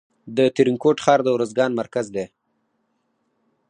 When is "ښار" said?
1.03-1.19